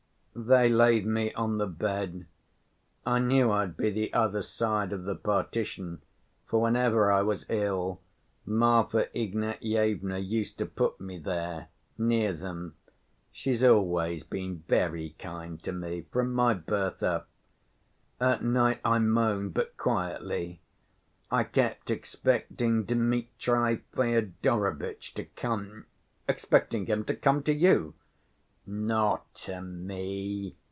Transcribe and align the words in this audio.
"They 0.33 0.69
laid 0.69 1.05
me 1.05 1.33
on 1.33 1.57
the 1.57 1.67
bed. 1.67 2.25
I 3.05 3.19
knew 3.19 3.51
I'd 3.51 3.75
be 3.75 3.91
the 3.91 4.13
other 4.13 4.41
side 4.41 4.93
of 4.93 5.03
the 5.03 5.13
partition, 5.13 6.01
for 6.45 6.61
whenever 6.61 7.11
I 7.11 7.21
was 7.21 7.45
ill, 7.49 7.99
Marfa 8.45 9.05
Ignatyevna 9.15 10.17
used 10.19 10.57
to 10.59 10.65
put 10.65 11.01
me 11.01 11.19
there, 11.19 11.67
near 11.97 12.31
them. 12.31 12.75
She's 13.33 13.61
always 13.61 14.23
been 14.23 14.63
very 14.69 15.15
kind 15.19 15.61
to 15.63 15.73
me, 15.73 16.03
from 16.09 16.33
my 16.33 16.53
birth 16.53 17.03
up. 17.03 17.27
At 18.21 18.41
night 18.41 18.79
I 18.85 18.99
moaned, 18.99 19.53
but 19.53 19.75
quietly. 19.75 20.61
I 21.29 21.43
kept 21.43 21.91
expecting 21.91 22.85
Dmitri 22.85 23.81
Fyodorovitch 23.93 25.13
to 25.15 25.25
come." 25.25 25.87
"Expecting 26.27 26.85
him? 26.85 27.03
To 27.03 27.15
come 27.17 27.43
to 27.43 27.53
you?" 27.53 27.95
"Not 28.67 29.33
to 29.45 29.59
me. 29.59 30.55